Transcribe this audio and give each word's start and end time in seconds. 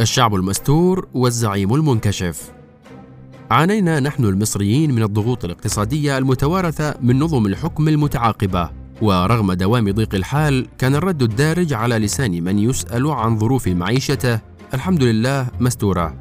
الشعب 0.00 0.34
المستور 0.34 1.08
والزعيم 1.14 1.74
المنكشف. 1.74 2.52
عانينا 3.50 4.00
نحن 4.00 4.24
المصريين 4.24 4.94
من 4.94 5.02
الضغوط 5.02 5.44
الاقتصادية 5.44 6.18
المتوارثة 6.18 6.94
من 7.02 7.18
نظم 7.18 7.46
الحكم 7.46 7.88
المتعاقبة 7.88 8.70
ورغم 9.02 9.52
دوام 9.52 9.90
ضيق 9.90 10.14
الحال 10.14 10.66
كان 10.78 10.94
الرد 10.94 11.22
الدارج 11.22 11.72
على 11.72 11.98
لسان 11.98 12.44
من 12.44 12.58
يسأل 12.58 13.10
عن 13.10 13.38
ظروف 13.38 13.68
معيشته. 13.68 14.40
الحمد 14.74 15.02
لله 15.02 15.46
مستورة. 15.60 16.14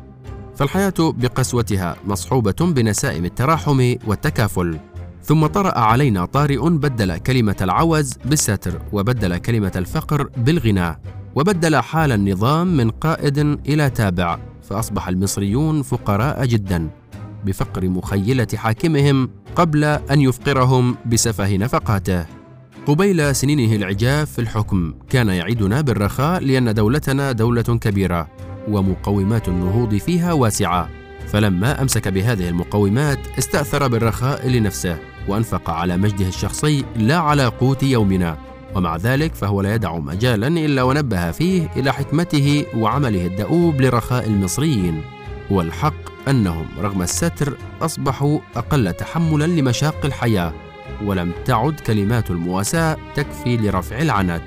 فالحياة 0.56 0.94
بقسوتها 1.00 1.96
مصحوبة 2.06 2.56
بنسائم 2.62 3.26
التراحم 3.26 3.96
والتكافل. 4.08 4.80
ثم 5.24 5.46
طرأ 5.46 5.80
علينا 5.80 6.26
طارئ 6.26 6.70
بدل 6.70 7.18
كلمة 7.18 7.58
العوز 7.62 8.14
بالستر 8.26 8.82
وبدل 8.92 9.38
كلمة 9.38 9.72
الفقر 9.76 10.30
بالغنى. 10.38 11.00
وبدل 11.36 11.76
حال 11.76 12.12
النظام 12.12 12.78
من 12.78 12.90
قائد 12.90 13.38
إلى 13.40 13.90
تابع 13.90 14.40
فأصبح 14.62 15.08
المصريون 15.08 15.82
فقراء 15.82 16.46
جدا 16.46 16.90
بفقر 17.46 17.90
مخيلة 17.90 18.48
حاكمهم 18.56 19.30
قبل 19.56 19.84
أن 19.84 20.22
يفقرهم 20.22 20.96
بسفه 21.06 21.58
نفقاته. 21.58 22.26
قبيل 22.86 23.36
سنينه 23.36 23.76
العجاف 23.76 24.32
في 24.32 24.40
الحكم 24.40 24.94
كان 25.10 25.28
يعدنا 25.28 25.82
بالرخاء 25.82 26.40
لأن 26.42 26.74
دولتنا 26.74 27.32
دولة 27.32 27.62
كبيرة 27.62 28.28
ومقومات 28.68 29.48
النهوض 29.48 29.96
فيها 29.96 30.34
واسعة. 30.34 30.90
فلما 31.28 31.82
أمسك 31.82 32.08
بهذه 32.08 32.50
المقومات 32.50 33.20
استأثر 33.40 33.88
بالرخاء 33.88 34.50
لنفسه 34.50 34.98
وأنفق 35.28 35.70
على 35.70 35.98
مجده 35.98 36.28
الشخصي 36.28 36.84
لا 36.96 37.18
على 37.18 37.46
قوت 37.46 37.84
يومنا. 37.84 38.53
ومع 38.76 38.98
ذلك 38.98 39.36
فهو 39.36 39.62
لا 39.62 39.76
يدع 39.76 39.98
مجالا 39.98 40.48
إلا 40.48 40.84
ونبه 40.84 41.32
فيه 41.32 41.70
إلى 41.76 41.94
حكمته 41.94 42.66
وعمله 42.78 43.26
الدؤوب 43.26 43.82
لرخاء 43.82 44.28
المصريين. 44.28 45.02
والحق 45.52 46.30
أنهم 46.30 46.66
رغم 46.80 47.02
الستر 47.02 47.58
أصبحوا 47.82 48.40
أقل 48.56 48.94
تحملا 48.94 49.46
لمشاق 49.46 50.06
الحياة 50.06 50.54
ولم 51.06 51.32
تعد 51.46 51.80
كلمات 51.80 52.32
المواساة 52.32 52.98
تكفي 53.16 53.58
لرفع 53.58 54.02
العنت. 54.02 54.44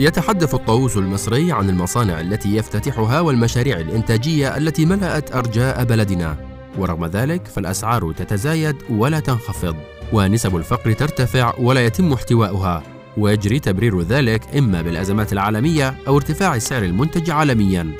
يتحدث 0.00 0.54
الطاووس 0.54 0.96
المصري 0.96 1.52
عن 1.52 1.68
المصانع 1.68 2.20
التي 2.20 2.56
يفتتحها 2.56 3.20
والمشاريع 3.20 3.80
الإنتاجية 3.80 4.56
التي 4.56 4.84
ملأت 4.84 5.36
أرجاء 5.36 5.84
بلدنا. 5.84 6.36
ورغم 6.78 7.06
ذلك 7.06 7.46
فالأسعار 7.46 8.12
تتزايد 8.12 8.76
ولا 8.90 9.20
تنخفض 9.20 9.76
ونسب 10.12 10.56
الفقر 10.56 10.92
ترتفع 10.92 11.54
ولا 11.58 11.86
يتم 11.86 12.12
احتواؤها 12.12 12.82
ويجري 13.16 13.58
تبرير 13.58 14.00
ذلك 14.02 14.56
إما 14.56 14.82
بالأزمات 14.82 15.32
العالمية 15.32 15.94
أو 16.08 16.16
ارتفاع 16.16 16.58
سعر 16.58 16.84
المنتج 16.84 17.30
عالميا 17.30 17.92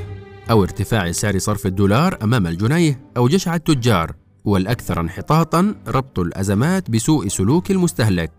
أو 0.50 0.62
ارتفاع 0.62 1.12
سعر 1.12 1.38
صرف 1.38 1.66
الدولار 1.66 2.18
أمام 2.22 2.46
الجنيه 2.46 3.00
أو 3.16 3.28
جشع 3.28 3.54
التجار 3.54 4.12
والأكثر 4.44 5.00
انحطاطا 5.00 5.74
ربط 5.88 6.18
الأزمات 6.18 6.90
بسوء 6.90 7.28
سلوك 7.28 7.70
المستهلك. 7.70 8.30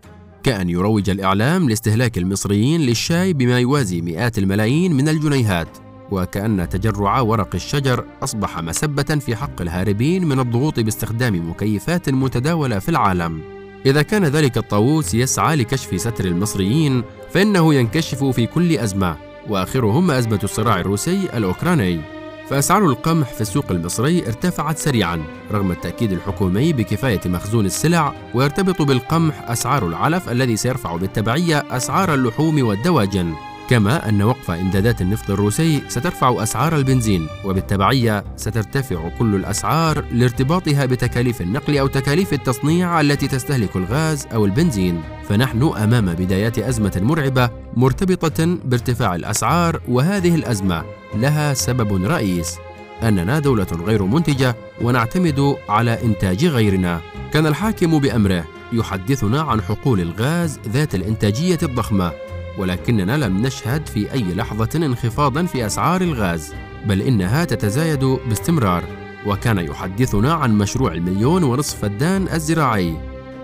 كأن 0.43 0.69
يروج 0.69 1.09
الإعلام 1.09 1.69
لاستهلاك 1.69 2.17
المصريين 2.17 2.81
للشاي 2.81 3.33
بما 3.33 3.59
يوازي 3.59 4.01
مئات 4.01 4.37
الملايين 4.37 4.93
من 4.93 5.09
الجنيهات 5.09 5.77
وكأن 6.11 6.69
تجرع 6.69 7.19
ورق 7.19 7.55
الشجر 7.55 8.05
أصبح 8.23 8.59
مسبة 8.59 9.03
في 9.03 9.35
حق 9.35 9.61
الهاربين 9.61 10.25
من 10.25 10.39
الضغوط 10.39 10.79
باستخدام 10.79 11.49
مكيفات 11.49 12.09
متداولة 12.09 12.79
في 12.79 12.89
العالم. 12.89 13.60
إذا 13.85 14.01
كان 14.01 14.25
ذلك 14.25 14.57
الطاووس 14.57 15.13
يسعى 15.13 15.55
لكشف 15.55 16.01
ستر 16.01 16.25
المصريين 16.25 17.03
فإنه 17.33 17.73
ينكشف 17.73 18.23
في 18.23 18.45
كل 18.45 18.77
أزمة 18.77 19.17
وآخرهم 19.49 20.11
أزمة 20.11 20.39
الصراع 20.43 20.79
الروسي 20.79 21.29
الأوكراني. 21.33 22.01
فأسعار 22.49 22.85
القمح 22.85 23.33
في 23.33 23.41
السوق 23.41 23.65
المصري 23.71 24.27
ارتفعت 24.27 24.77
سريعا 24.77 25.23
رغم 25.51 25.71
التأكيد 25.71 26.11
الحكومي 26.11 26.73
بكفاية 26.73 27.21
مخزون 27.25 27.65
السلع 27.65 28.13
ويرتبط 28.33 28.81
بالقمح 28.81 29.49
أسعار 29.51 29.87
العلف 29.87 30.29
الذي 30.29 30.57
سيرفع 30.57 30.95
بالتبعية 30.95 31.63
أسعار 31.69 32.13
اللحوم 32.13 32.67
والدواجن. 32.67 33.33
كما 33.71 34.09
أن 34.09 34.21
وقف 34.21 34.51
إمدادات 34.51 35.01
النفط 35.01 35.29
الروسي 35.29 35.81
سترفع 35.87 36.43
أسعار 36.43 36.75
البنزين 36.75 37.27
وبالتبعية 37.45 38.23
سترتفع 38.35 39.09
كل 39.19 39.35
الأسعار 39.35 40.03
لارتباطها 40.11 40.85
بتكاليف 40.85 41.41
النقل 41.41 41.77
أو 41.77 41.87
تكاليف 41.87 42.33
التصنيع 42.33 43.01
التي 43.01 43.27
تستهلك 43.27 43.75
الغاز 43.75 44.27
أو 44.33 44.45
البنزين. 44.45 45.01
فنحن 45.29 45.63
أمام 45.63 46.05
بدايات 46.13 46.59
أزمة 46.59 47.01
مرعبة 47.03 47.49
مرتبطة 47.75 48.57
بارتفاع 48.65 49.15
الأسعار 49.15 49.81
وهذه 49.87 50.35
الأزمة 50.35 50.83
لها 51.15 51.53
سبب 51.53 52.05
رئيس. 52.05 52.57
أننا 53.03 53.39
دولة 53.39 53.67
غير 53.85 54.03
منتجة 54.03 54.55
ونعتمد 54.81 55.55
على 55.69 56.03
إنتاج 56.03 56.45
غيرنا. 56.45 57.01
كان 57.33 57.45
الحاكم 57.47 57.99
بأمره 57.99 58.43
يحدثنا 58.73 59.41
عن 59.41 59.61
حقول 59.61 60.01
الغاز 60.01 60.59
ذات 60.67 60.95
الإنتاجية 60.95 61.59
الضخمة. 61.63 62.11
ولكننا 62.57 63.17
لم 63.17 63.41
نشهد 63.45 63.87
في 63.87 64.11
أي 64.13 64.23
لحظة 64.33 64.69
انخفاضا 64.75 65.45
في 65.45 65.65
أسعار 65.65 66.01
الغاز 66.01 66.53
بل 66.85 67.01
إنها 67.01 67.45
تتزايد 67.45 68.03
باستمرار 68.03 68.83
وكان 69.25 69.57
يحدثنا 69.57 70.33
عن 70.33 70.57
مشروع 70.57 70.93
المليون 70.93 71.43
ونصف 71.43 71.81
فدان 71.81 72.27
الزراعي 72.33 72.97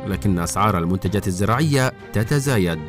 لكن 0.07 0.39
أسعار 0.39 0.77
المنتجات 0.77 1.27
الزراعية 1.27 1.93
تتزايد. 2.13 2.79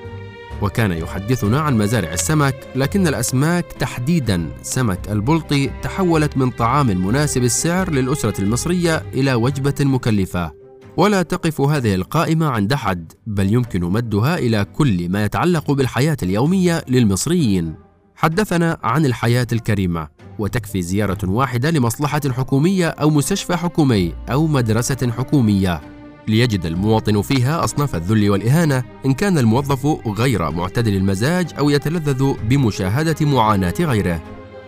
وكان 0.62 0.92
يحدثنا 0.92 1.60
عن 1.60 1.78
مزارع 1.78 2.12
السمك 2.12 2.54
لكن 2.74 3.06
الأسماك 3.06 3.64
تحديدا 3.72 4.48
سمك 4.62 5.08
البلطي 5.10 5.70
تحولت 5.82 6.36
من 6.36 6.50
طعام 6.50 7.06
مناسب 7.06 7.44
السعر 7.44 7.90
للأسرة 7.90 8.40
المصرية 8.40 9.02
إلى 9.14 9.34
وجبة 9.34 9.74
مكلفة. 9.80 10.57
ولا 10.98 11.22
تقف 11.22 11.60
هذه 11.60 11.94
القائمة 11.94 12.46
عند 12.46 12.74
حد 12.74 13.12
بل 13.26 13.52
يمكن 13.52 13.80
مدها 13.80 14.38
إلى 14.38 14.64
كل 14.64 15.08
ما 15.08 15.24
يتعلق 15.24 15.70
بالحياة 15.70 16.16
اليومية 16.22 16.84
للمصريين. 16.88 17.74
حدثنا 18.16 18.78
عن 18.82 19.06
الحياة 19.06 19.46
الكريمة 19.52 20.08
وتكفي 20.38 20.82
زيارة 20.82 21.18
واحدة 21.30 21.70
لمصلحة 21.70 22.20
حكومية 22.30 22.88
أو 22.88 23.10
مستشفى 23.10 23.56
حكومي 23.56 24.14
أو 24.32 24.46
مدرسة 24.46 25.10
حكومية. 25.18 25.80
ليجد 26.28 26.66
المواطن 26.66 27.22
فيها 27.22 27.64
أصناف 27.64 27.94
الذل 27.94 28.30
والإهانة 28.30 28.84
إن 29.06 29.14
كان 29.14 29.38
الموظف 29.38 29.86
غير 30.06 30.50
معتدل 30.50 30.96
المزاج 30.96 31.46
أو 31.58 31.70
يتلذذ 31.70 32.32
بمشاهدة 32.48 33.26
معاناة 33.26 33.74
غيره. 33.80 34.22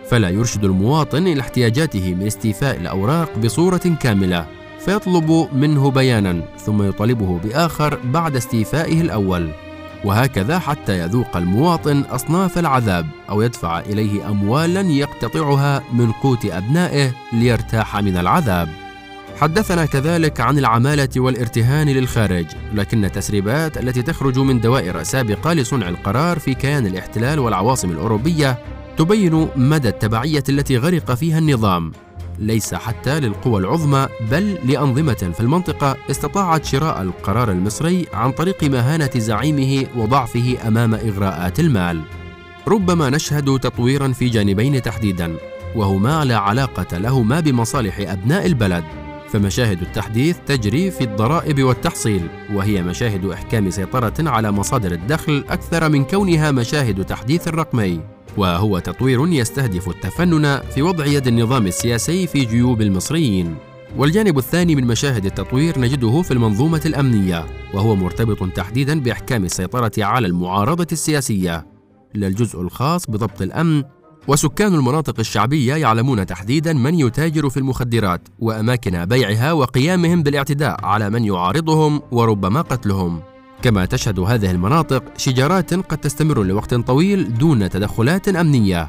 فلا 0.09 0.29
يرشد 0.29 0.63
المواطن 0.63 1.27
إلى 1.27 1.41
احتياجاته 1.41 2.13
من 2.13 2.27
استيفاء 2.27 2.77
الأوراق 2.77 3.37
بصورة 3.37 3.97
كاملة. 3.99 4.60
فيطلب 4.85 5.47
منه 5.53 5.91
بيانا 5.91 6.41
ثم 6.57 6.83
يطالبه 6.83 7.39
بآخر 7.43 7.99
بعد 8.03 8.35
استيفائه 8.35 9.01
الأول. 9.01 9.49
وهكذا 10.05 10.59
حتى 10.59 10.99
يذوق 10.99 11.37
المواطن 11.37 12.01
أصناف 12.01 12.57
العذاب 12.57 13.07
أو 13.29 13.41
يدفع 13.41 13.79
إليه 13.79 14.29
اموالا 14.29 14.81
يقتطعها 14.81 15.83
من 15.93 16.11
قوت 16.11 16.45
أبنائه 16.45 17.11
ليرتاح 17.33 17.97
من 17.97 18.17
العذاب. 18.17 18.69
حدثنا 19.41 19.85
كذلك 19.85 20.39
عن 20.41 20.57
العمالة 20.57 21.09
والارتهان 21.17 21.89
للخارج 21.89 22.45
لكن 22.73 23.05
التسريبات 23.05 23.77
التي 23.77 24.01
تخرج 24.01 24.39
من 24.39 24.61
دوائر 24.61 25.03
سابقة 25.03 25.53
لصنع 25.53 25.89
القرار 25.89 26.39
في 26.39 26.53
كيان 26.53 26.85
الاحتلال 26.85 27.39
والعواصم 27.39 27.91
الأوروبية 27.91 28.59
تبين 28.97 29.47
مدى 29.55 29.89
التبعية 29.89 30.43
التي 30.49 30.77
غرق 30.77 31.13
فيها 31.13 31.39
النظام. 31.39 31.91
ليس 32.41 32.73
حتى 32.73 33.19
للقوى 33.19 33.59
العظمى 33.59 34.07
بل 34.31 34.57
لأنظمة 34.65 35.31
في 35.33 35.39
المنطقة 35.39 35.97
استطاعت 36.11 36.65
شراء 36.65 37.01
القرار 37.01 37.51
المصري 37.51 38.07
عن 38.13 38.31
طريق 38.31 38.63
مهانة 38.63 39.09
زعيمه 39.15 39.85
وضعفه 39.97 40.57
أمام 40.67 40.93
إغراءات 40.93 41.59
المال. 41.59 42.01
ربما 42.67 43.09
نشهد 43.09 43.59
تطويرا 43.59 44.07
في 44.11 44.29
جانبين 44.29 44.81
تحديدا 44.81 45.35
وهما 45.75 46.25
لا 46.25 46.37
علاقة 46.37 46.97
لهما 46.97 47.39
بمصالح 47.39 47.99
أبناء 47.99 48.45
البلد 48.45 48.83
فمشاهد 49.29 49.81
التحديث 49.81 50.37
تجري 50.45 50.91
في 50.91 51.03
الضرائب 51.03 51.63
والتحصيل 51.63 52.27
وهي 52.53 52.83
مشاهد 52.83 53.25
إحكام 53.25 53.69
سيطرة 53.69 54.13
على 54.19 54.51
مصادر 54.51 54.91
الدخل 54.91 55.43
أكثر 55.49 55.89
من 55.89 56.03
كونها 56.03 56.51
مشاهد 56.51 57.05
تحديث 57.05 57.47
رقمي 57.47 58.01
وهو 58.37 58.79
تطوير 58.79 59.27
يستهدف 59.27 59.89
التفنن 59.89 60.61
في 60.75 60.81
وضع 60.81 61.05
يد 61.05 61.27
النظام 61.27 61.67
السياسي 61.67 62.27
في 62.27 62.45
جيوب 62.45 62.81
المصريين. 62.81 63.55
والجانب 63.97 64.37
الثاني 64.37 64.75
من 64.75 64.87
مشاهد 64.87 65.25
التطوير 65.25 65.79
نجده 65.79 66.21
في 66.21 66.31
المنظومة 66.31 66.81
الأمنية 66.85 67.45
وهو 67.73 67.95
مرتبط 67.95 68.49
تحديدا 68.55 68.99
بإحكام 68.99 69.45
السيطرة 69.45 69.91
على 69.97 70.27
المعارضة 70.27 70.87
السياسية. 70.91 71.67
لا 72.13 72.27
الجزء 72.27 72.61
الخاص 72.61 73.09
بضبط 73.09 73.41
الأمن 73.41 73.83
وسكان 74.27 74.73
المناطق 74.75 75.19
الشعبية 75.19 75.75
يعلمون 75.75 76.25
تحديدا 76.25 76.73
من 76.73 76.99
يتاجر 76.99 77.49
في 77.49 77.57
المخدرات 77.57 78.21
وأماكن 78.39 79.05
بيعها 79.05 79.51
وقيامهم 79.51 80.23
بالإعتداء 80.23 80.85
على 80.85 81.09
من 81.09 81.25
يعارضهم 81.25 82.01
وربما 82.11 82.61
قتلهم. 82.61 83.21
كما 83.61 83.85
تشهد 83.85 84.19
هذه 84.19 84.51
المناطق 84.51 85.03
شجارات 85.17 85.73
قد 85.73 85.97
تستمر 85.97 86.43
لوقت 86.43 86.73
طويل 86.73 87.37
دون 87.37 87.69
تدخلات 87.69 88.27
أمنية. 88.27 88.87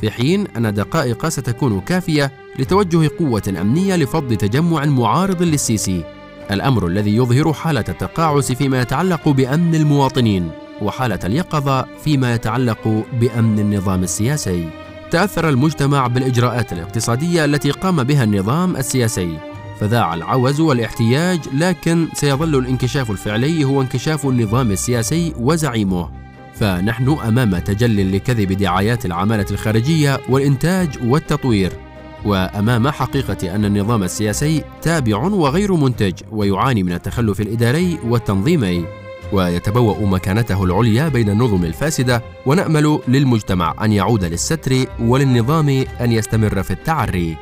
في 0.00 0.10
حين 0.10 0.46
أن 0.56 0.74
دقائق 0.74 1.28
ستكون 1.28 1.80
كافية 1.80 2.32
لتوجه 2.58 3.10
قوة 3.18 3.42
أمنية 3.60 3.96
لفض 3.96 4.34
تجمع 4.34 4.84
معارض 4.84 5.42
للسيسي. 5.42 6.04
الأمر 6.50 6.86
الذي 6.86 7.16
يظهر 7.16 7.52
حالة 7.52 7.84
التقاعس 7.88 8.52
فيما 8.52 8.80
يتعلق 8.80 9.28
بأمن 9.28 9.74
المواطنين 9.74 10.50
وحالة 10.82 11.18
اليقظة 11.24 11.86
فيما 12.04 12.34
يتعلق 12.34 13.04
بأمن 13.20 13.58
النظام 13.58 14.02
السياسي. 14.02 14.70
تأثر 15.10 15.48
المجتمع 15.48 16.06
بالإجراءات 16.06 16.72
الاقتصادية 16.72 17.44
التي 17.44 17.70
قام 17.70 18.02
بها 18.02 18.24
النظام 18.24 18.76
السياسي. 18.76 19.53
فذاع 19.80 20.14
العوز 20.14 20.60
والاحتياج 20.60 21.40
لكن 21.54 22.08
سيظل 22.14 22.58
الانكشاف 22.58 23.10
الفعلي 23.10 23.64
هو 23.64 23.82
انكشاف 23.82 24.26
النظام 24.26 24.70
السياسي 24.70 25.32
وزعيمه. 25.40 26.10
فنحن 26.54 27.08
أمام 27.08 27.58
تجل 27.58 28.16
لكذب 28.16 28.52
دعايات 28.52 29.06
العمالة 29.06 29.46
الخارجية 29.50 30.20
والإنتاج 30.28 30.88
والتطوير. 31.04 31.72
وأمام 32.24 32.88
حقيقة 32.88 33.54
أن 33.54 33.64
النظام 33.64 34.02
السياسي 34.02 34.64
تابع 34.82 35.16
وغير 35.16 35.74
منتج 35.74 36.12
ويعاني 36.32 36.82
من 36.82 36.92
التخلف 36.92 37.40
الإداري 37.40 37.98
والتنظيمي. 38.04 38.84
ويتبوأ 39.32 40.06
مكانته 40.06 40.64
العليا 40.64 41.08
بين 41.08 41.28
النظم 41.28 41.64
الفاسدة 41.64 42.22
ونأمل 42.46 42.98
للمجتمع 43.08 43.74
أن 43.84 43.92
يعود 43.92 44.24
للستر 44.24 44.86
وللنظام 45.00 45.84
أن 46.00 46.12
يستمر 46.12 46.62
في 46.62 46.70
التعري. 46.70 47.36